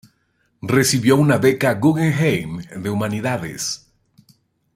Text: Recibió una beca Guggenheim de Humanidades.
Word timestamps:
Recibió 0.63 1.15
una 1.15 1.37
beca 1.37 1.75
Guggenheim 1.75 2.57
de 2.75 2.89
Humanidades. 2.89 3.81